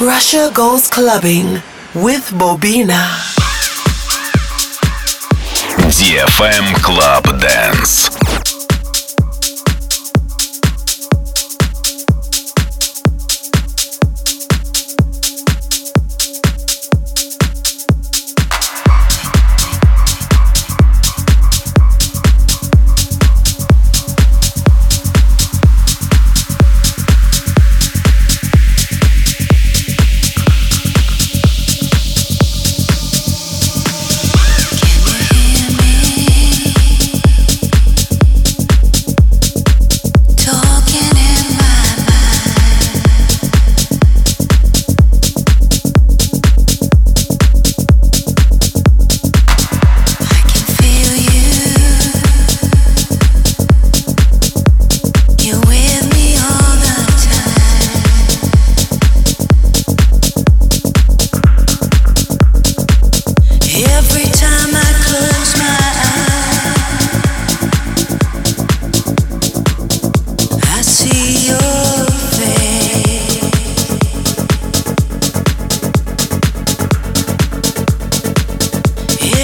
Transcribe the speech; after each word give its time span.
Russia 0.00 0.50
goes 0.54 0.88
clubbing 0.88 1.60
with 1.94 2.24
Bobina. 2.32 3.04
DFM 5.92 6.74
Club 6.82 7.38
Dance. 7.38 8.09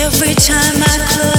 Every 0.07 0.35
time 0.35 0.85
I 0.85 0.99
close 1.11 1.36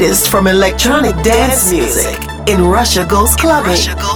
latest 0.00 0.30
from 0.30 0.46
electronic 0.46 1.14
dance 1.22 1.70
music 1.70 2.18
in 2.48 2.64
Russia 2.64 3.06
Goes 3.06 3.36
Clubbing. 3.36 3.72
Russia 3.72 3.94
Goes 3.96 4.09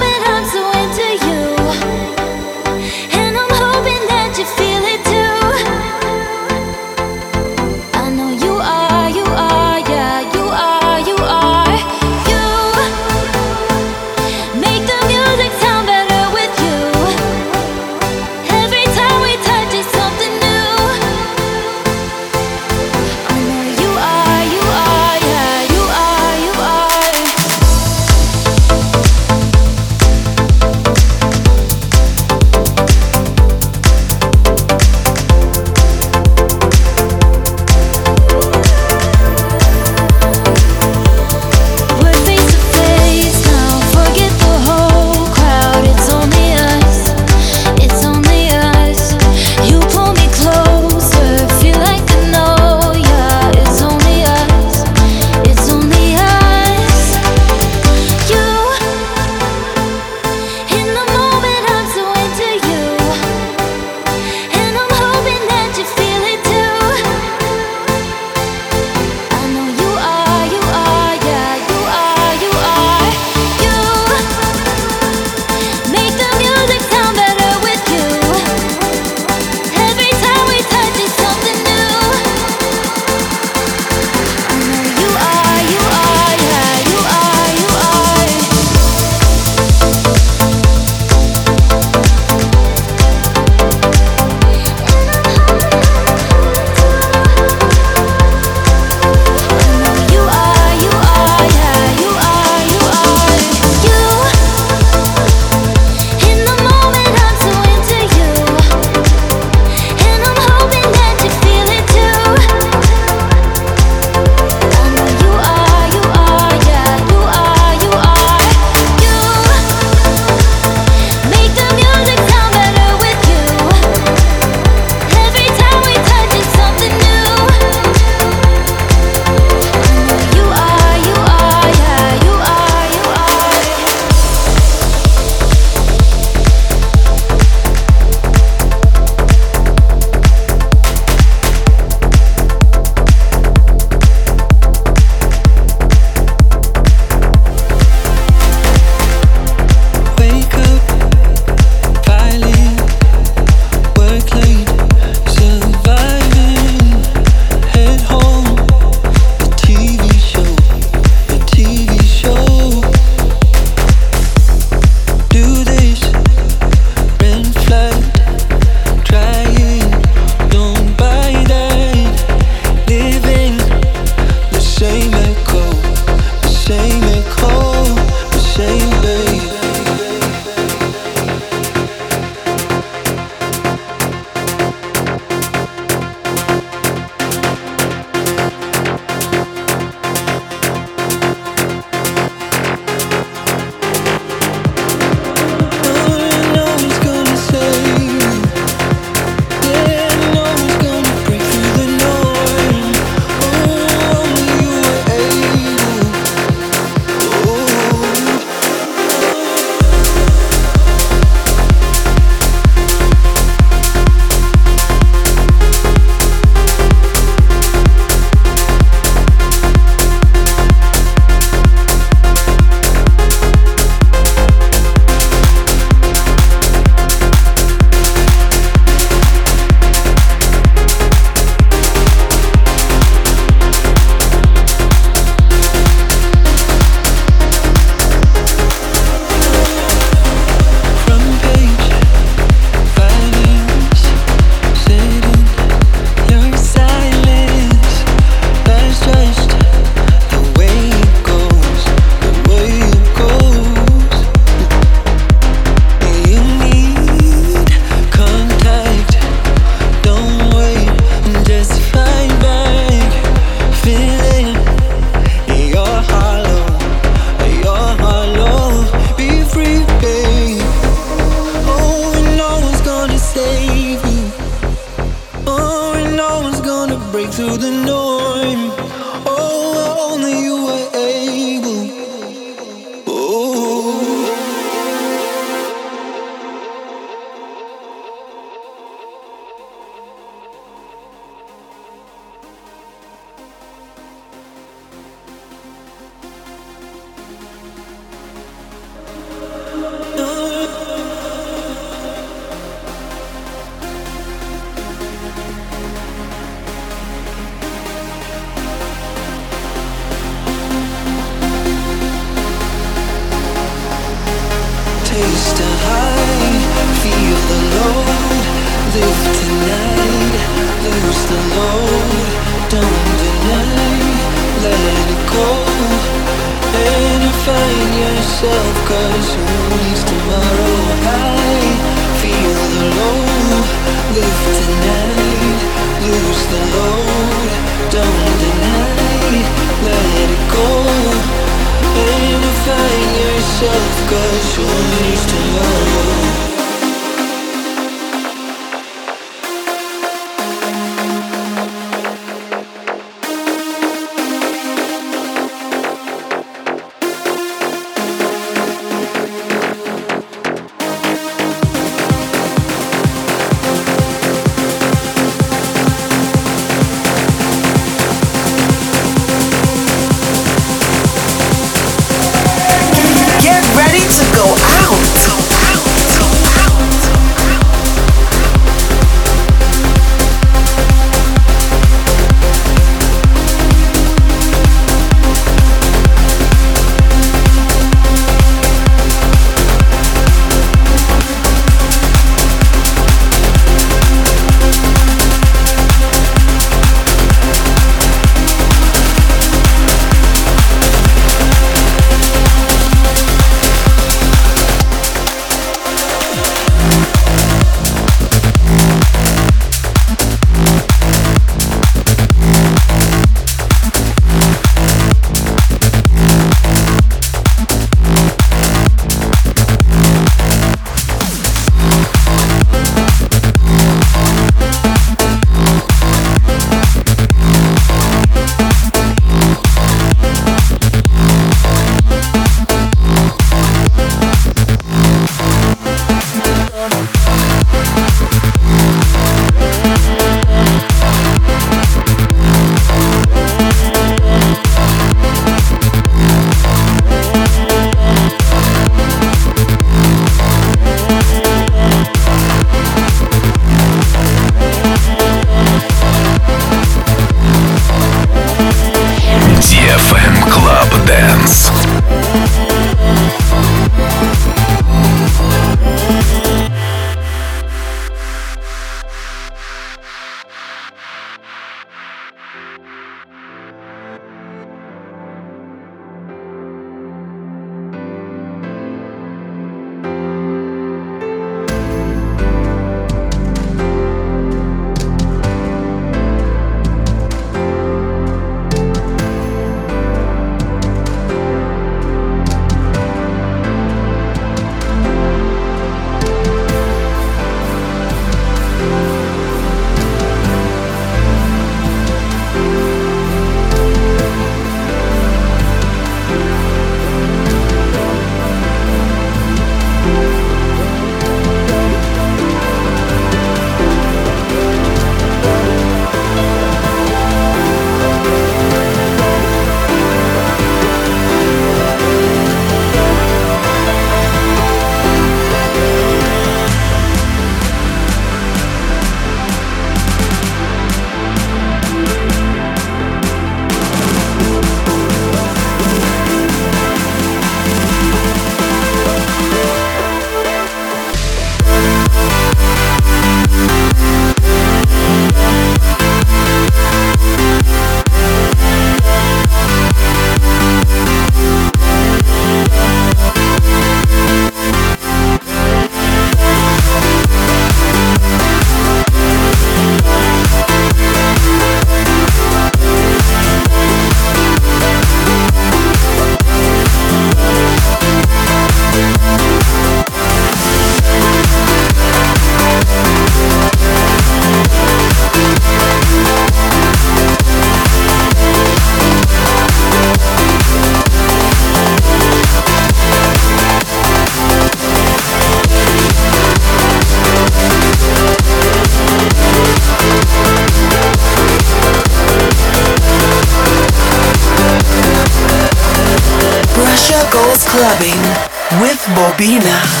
Laguna. 599.41 600.00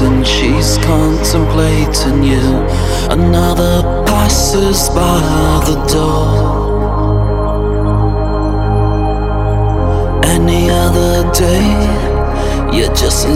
And 0.00 0.24
she's 0.24 0.78
contemplating 0.78 2.22
you. 2.22 2.64
Another 3.10 3.82
passes 4.06 4.88
by 4.90 5.20
the 5.66 5.76
door. 5.92 6.58
Any 10.24 10.70
other 10.70 11.28
day, 11.32 11.66
you 12.72 12.86
just. 12.94 13.26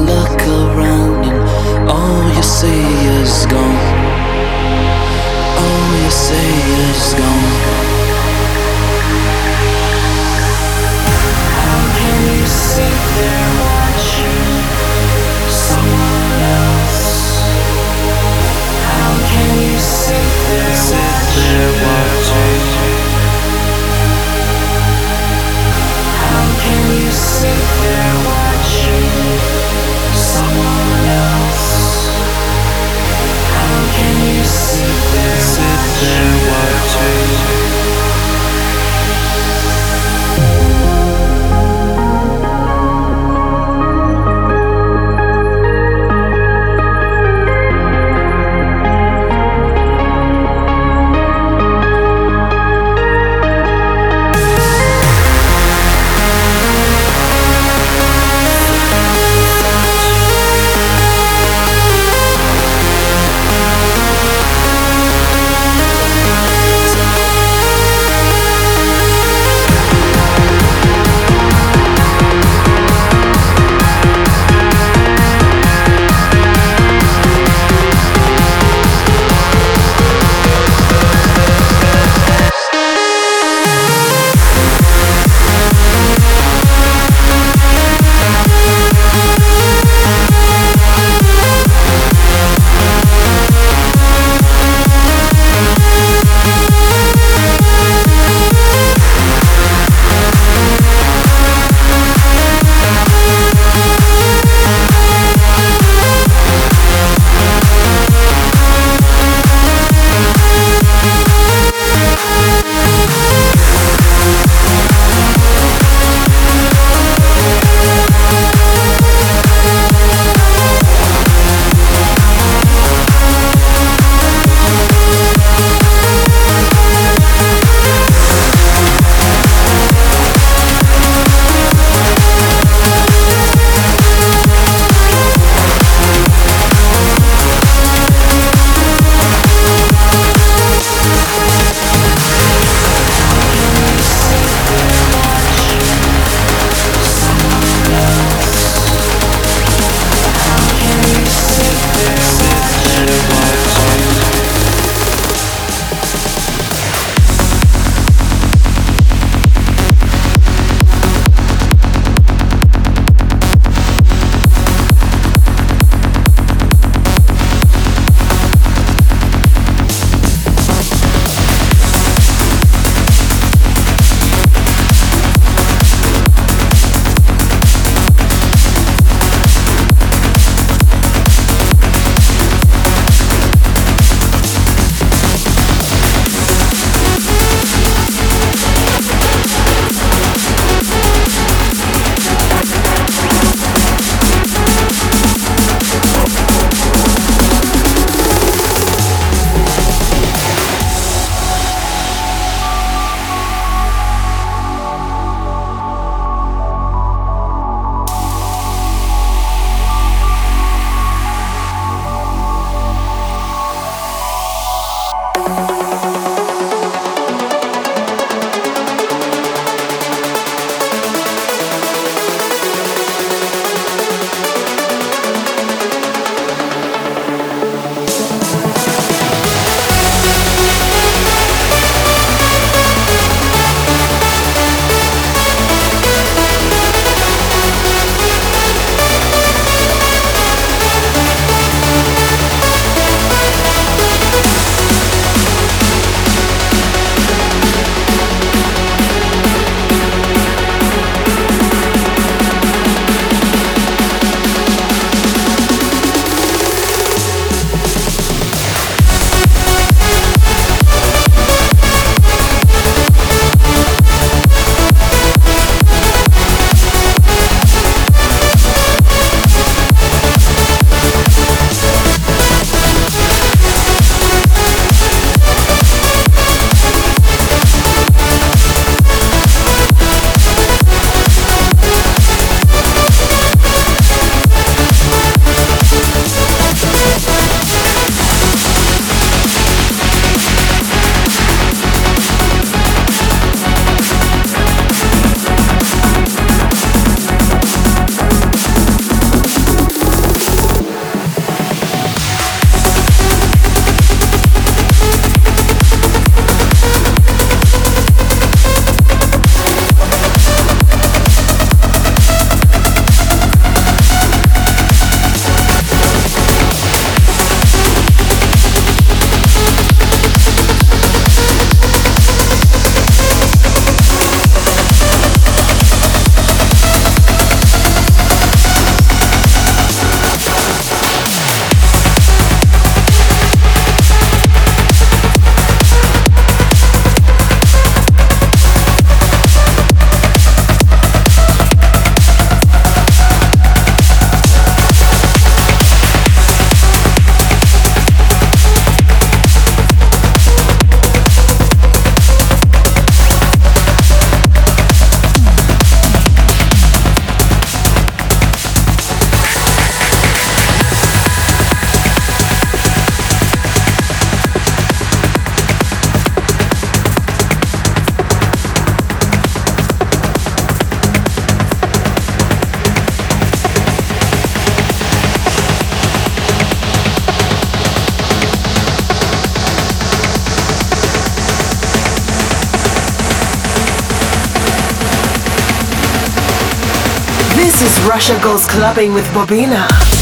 Russia 388.22 388.40
Goes 388.40 388.66
Clubbing 388.68 389.12
with 389.14 389.24
Bobina. 389.34 390.21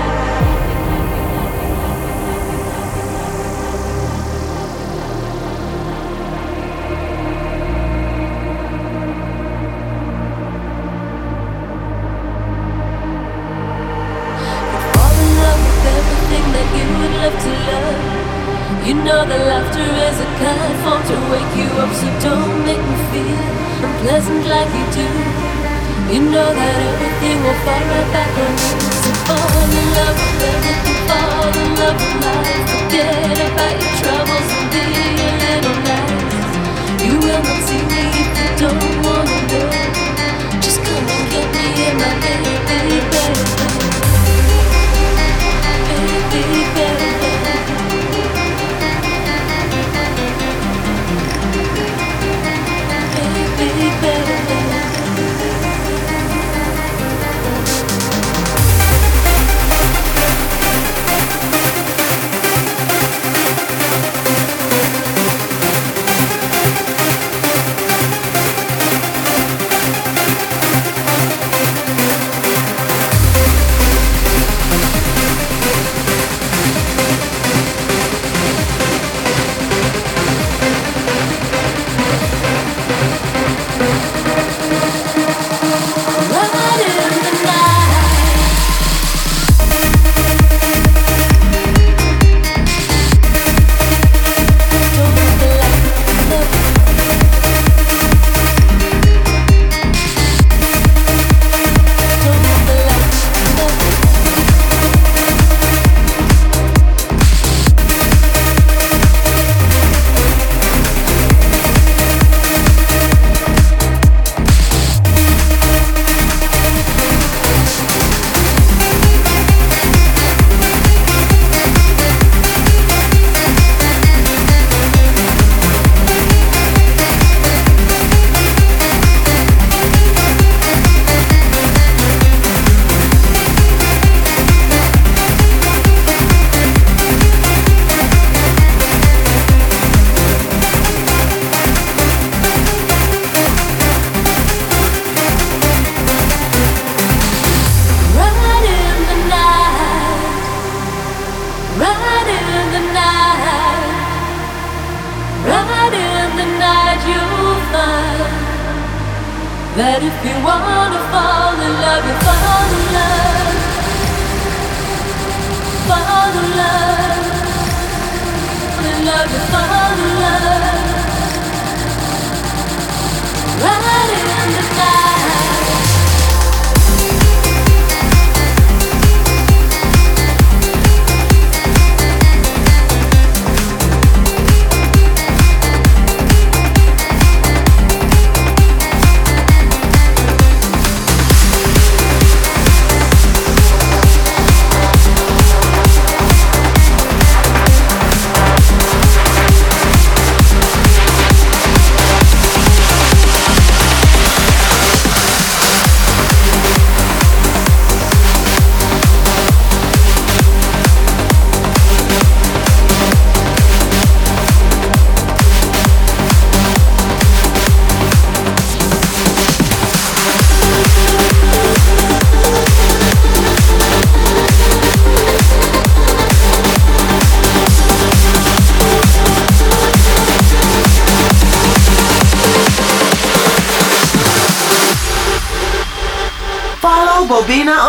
platform 20.41 21.01
to 21.05 21.15
wake 21.29 21.53
you 21.53 21.69
up, 21.77 21.91
so 21.93 22.07
don't 22.25 22.65
make 22.65 22.81
me 22.81 22.97
feel 23.13 23.37
unpleasant 23.85 24.43
like 24.49 24.71
you 24.73 24.85
do. 24.97 25.07
You 26.11 26.19
know 26.33 26.49
that 26.59 26.75
everything 26.89 27.37
will 27.45 27.59
fall 27.65 27.83
right 27.93 28.09
back 28.09 28.33
on 28.41 28.53
you. 28.61 28.73
So 29.01 29.11
fall 29.29 29.69
in 29.77 29.87
love 29.97 30.17
with 30.17 30.41
everything, 30.49 30.99
fall 31.07 31.53
in 31.61 31.69
love 31.77 31.97
with 32.01 32.25
life. 32.25 32.65
Forget 32.73 33.37
about 33.47 33.75
your 33.81 33.93
troubles 34.01 34.49
and 34.57 34.67
be 34.73 34.81
a 34.81 35.29
little 35.45 35.77
nice. 35.85 36.49
You 37.05 37.13
will 37.21 37.43
not 37.45 37.59
see 37.67 37.81
me 37.91 38.01
if 38.21 38.29
you 38.37 38.49
don't 38.65 38.93
wanna 39.05 39.39
know. 39.51 39.69
Just 40.59 40.79
come 40.81 41.05
and 41.05 41.25
get 41.29 41.47
me 41.53 41.65
in 41.85 41.93
my 42.01 42.11
baby, 42.25 42.53
baby, 42.65 42.97
baby, 46.33 46.61
baby. 46.75 47.10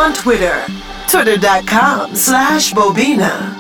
on 0.03 0.12
Twitter, 0.12 0.66
twitter.com 1.07 2.16
slash 2.16 2.72
Bobina. 2.72 3.51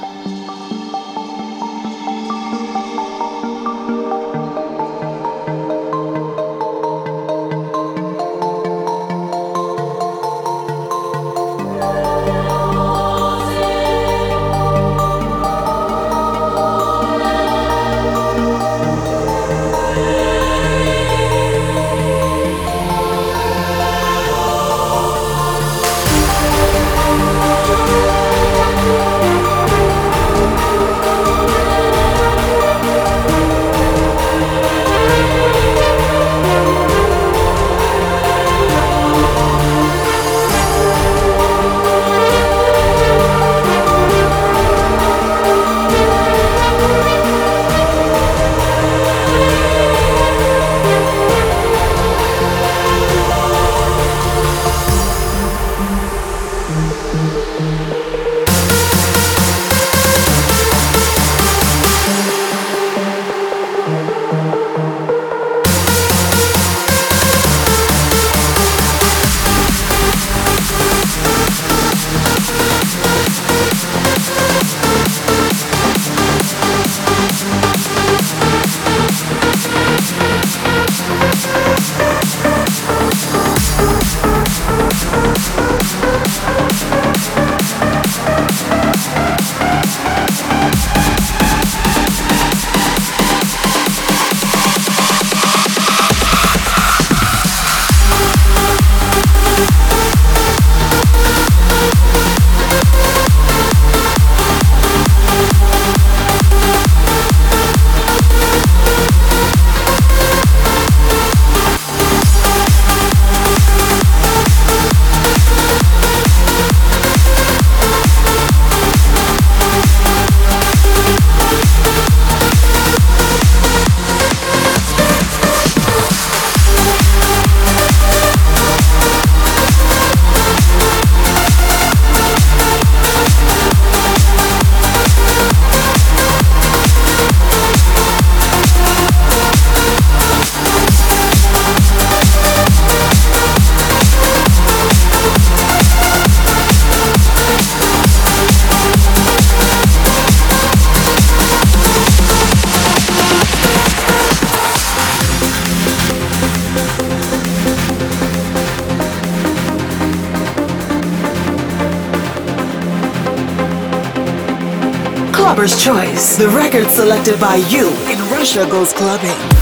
record 166.72 166.90
selected 166.90 167.38
by 167.38 167.56
you 167.68 167.88
in 168.08 168.18
Russia 168.30 168.66
Goes 168.66 168.94
Clubbing. 168.94 169.61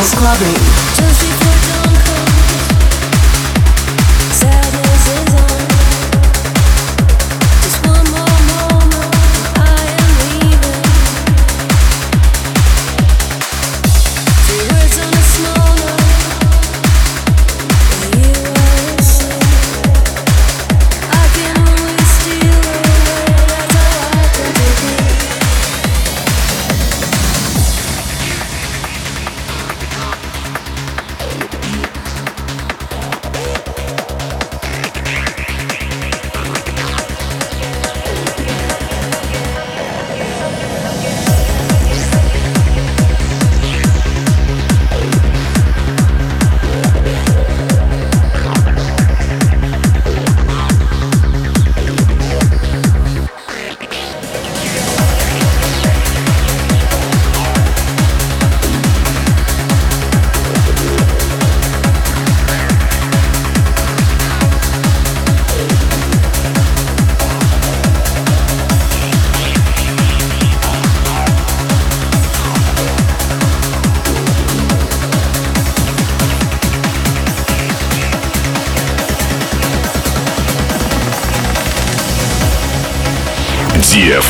Clubbing. 0.00 0.69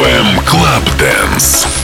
DFM 0.00 0.46
Club 0.46 0.96
Dance. 0.96 1.79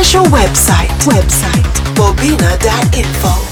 Official 0.00 0.24
website, 0.30 0.88
website, 1.04 1.94
bobina.info. 1.94 3.49